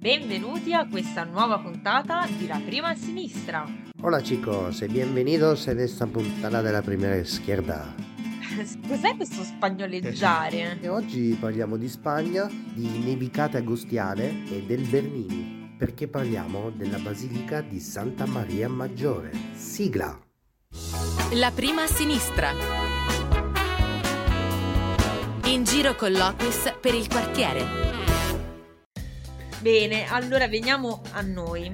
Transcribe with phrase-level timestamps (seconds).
[0.00, 3.66] Benvenuti a questa nueva puntata di La Prima a Sinistra.
[4.00, 7.94] Hola chicos y bienvenidos en esta puntata della Primera Izquierda.
[8.88, 10.78] Cos'è questo spagnoleggiare?
[10.80, 17.60] E oggi parliamo di Spagna, di nevicate agostiane e del Bernini, perché parliamo della Basilica
[17.60, 19.32] di Santa Maria Maggiore.
[19.52, 20.18] Sigla!
[21.34, 22.52] La prima a sinistra.
[25.44, 28.09] In giro con l'Otis per il quartiere.
[29.60, 31.70] Bene, allora veniamo a noi.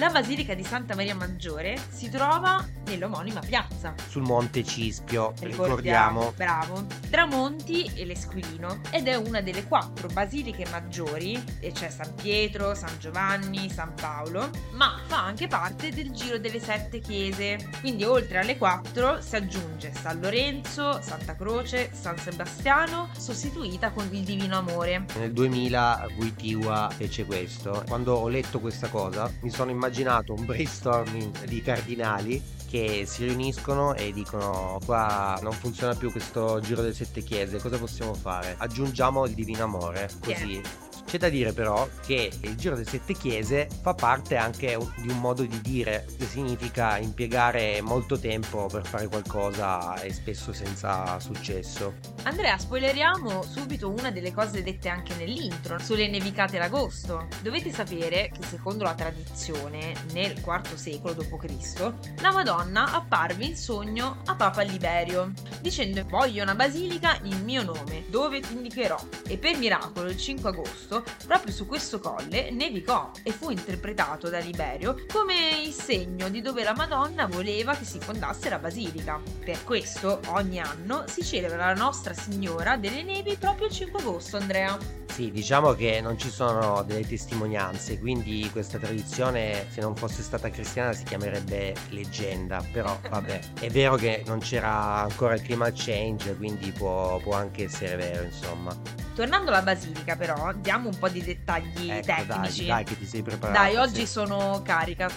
[0.00, 3.94] La Basilica di Santa Maria Maggiore si trova nell'omonima piazza.
[4.08, 6.32] sul Monte Cispio, ricordiamo.
[6.34, 6.86] Bravo.
[7.10, 12.74] Tra Monti e l'Esquilino ed è una delle quattro basiliche maggiori, e c'è San Pietro,
[12.74, 17.58] San Giovanni, San Paolo, ma fa anche parte del giro delle sette chiese.
[17.80, 24.22] Quindi oltre alle quattro si aggiunge San Lorenzo, Santa Croce, San Sebastiano, sostituita con il
[24.22, 25.04] Divino Amore.
[25.18, 27.84] Nel 2000 Guitiwa fece questo.
[27.86, 29.88] Quando ho letto questa cosa mi sono immaginato
[30.28, 36.82] un brainstorming di cardinali che si riuniscono e dicono qua non funziona più questo giro
[36.82, 38.54] delle sette chiese, cosa possiamo fare?
[38.58, 40.62] Aggiungiamo il divino amore, così.
[41.10, 45.18] C'è da dire però che il giro delle sette chiese fa parte anche di un
[45.18, 51.94] modo di dire che significa impiegare molto tempo per fare qualcosa e spesso senza successo.
[52.22, 57.26] Andrea, spoileriamo subito una delle cose dette anche nell'intro, sulle nevicate d'agosto.
[57.42, 64.18] Dovete sapere che secondo la tradizione, nel IV secolo d.C., la Madonna apparve in sogno
[64.26, 68.98] a Papa Liberio, dicendo voglio una basilica in mio nome, dove ti indicherò.
[69.26, 74.38] E per miracolo il 5 agosto, proprio su questo colle, nevicò e fu interpretato da
[74.38, 79.20] Liberio come il segno di dove la Madonna voleva che si fondasse la basilica.
[79.44, 84.36] Per questo ogni anno si celebra la Nostra Signora delle Nevi proprio il 5 agosto,
[84.36, 84.78] Andrea.
[85.10, 90.48] Sì, diciamo che non ci sono delle testimonianze, quindi questa tradizione, se non fosse stata
[90.50, 92.64] cristiana, si chiamerebbe leggenda.
[92.72, 97.64] Però, vabbè, è vero che non c'era ancora il climate change, quindi può, può anche
[97.64, 98.74] essere vero, insomma.
[99.20, 102.64] Tornando alla basilica, però, diamo un po' di dettagli Ecco, tecnici.
[102.64, 103.58] dai, dai, che ti sei preparato.
[103.58, 104.06] Dai, oggi sì.
[104.06, 105.10] sono carica.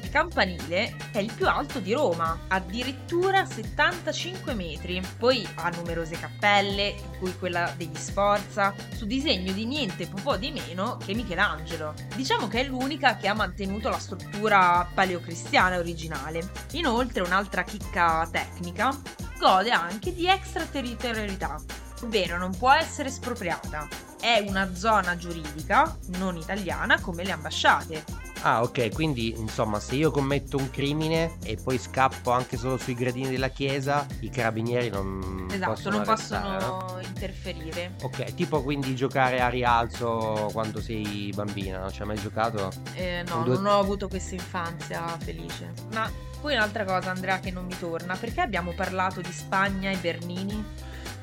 [0.00, 5.02] Il campanile è il più alto di Roma, addirittura 75 metri.
[5.18, 10.52] Poi ha numerose cappelle, in cui quella degli Sforza, su disegno di niente po' di
[10.52, 11.94] meno che Michelangelo.
[12.14, 16.48] Diciamo che è l'unica che ha mantenuto la struttura paleocristiana originale.
[16.74, 18.96] Inoltre, un'altra chicca tecnica,
[19.36, 21.56] gode anche di extraterritorialità,
[22.02, 23.88] ovvero non può essere espropriata.
[24.20, 28.26] È una zona giuridica non italiana come le ambasciate.
[28.42, 32.94] Ah, ok, quindi insomma, se io commetto un crimine e poi scappo anche solo sui
[32.94, 37.00] gradini della chiesa, i carabinieri non Esatto, possono non arrestare, possono no?
[37.00, 37.94] interferire.
[38.02, 42.70] Ok, tipo quindi giocare a rialzo quando sei bambina, non ci hai mai giocato?
[42.94, 45.72] Eh, no, due- non ho avuto questa infanzia felice.
[45.92, 46.08] Ma
[46.40, 50.64] poi un'altra cosa, Andrea, che non mi torna, perché abbiamo parlato di Spagna e Bernini?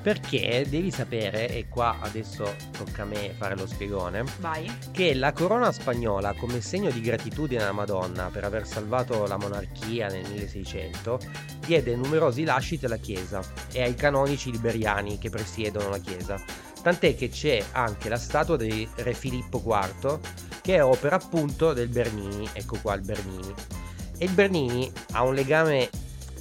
[0.06, 4.72] Perché devi sapere, e qua adesso tocca a me fare lo spiegone, Vai.
[4.92, 10.08] che la corona spagnola, come segno di gratitudine alla Madonna per aver salvato la monarchia
[10.08, 11.20] nel 1600,
[11.66, 16.40] diede numerosi lasciti alla Chiesa e ai canonici liberiani che presiedono la Chiesa.
[16.84, 20.20] Tant'è che c'è anche la statua di Re Filippo IV,
[20.62, 23.52] che è opera appunto del Bernini, ecco qua il Bernini.
[24.20, 25.90] E il Bernini ha un legame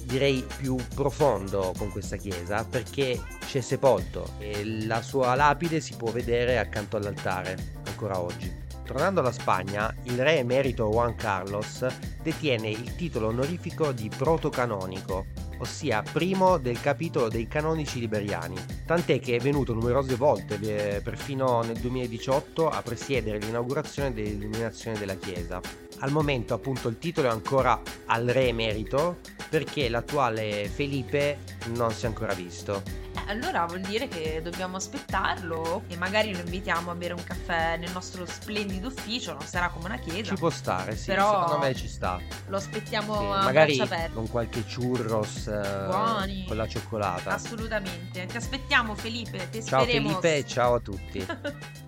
[0.05, 6.11] direi più profondo con questa chiesa perché c'è sepolto e la sua lapide si può
[6.11, 8.63] vedere accanto all'altare ancora oggi.
[8.85, 11.85] Tornando alla Spagna, il re emerito Juan Carlos
[12.21, 15.25] detiene il titolo onorifico di protocanonico,
[15.59, 18.55] ossia primo del capitolo dei canonici liberiani,
[18.85, 25.15] tant'è che è venuto numerose volte, eh, perfino nel 2018, a presiedere l'inaugurazione dell'illuminazione della
[25.15, 25.61] chiesa.
[25.99, 31.37] Al momento appunto il titolo è ancora al re emerito perché l'attuale Felipe
[31.73, 33.03] non si è ancora visto.
[33.27, 37.91] Allora vuol dire che dobbiamo aspettarlo e magari lo invitiamo a bere un caffè nel
[37.91, 40.29] nostro splendido ufficio, non sarà come una chiesa.
[40.29, 42.19] Ci può stare, sì, Però- secondo me ci sta.
[42.47, 43.81] Lo aspettiamo Sì, a magari
[44.13, 46.45] con qualche churros eh, Buoni.
[46.47, 47.31] con la cioccolata.
[47.31, 48.25] Assolutamente.
[48.25, 49.85] Ti aspettiamo Felipe, ti Ciao.
[49.85, 51.25] Felipe, ciao a tutti.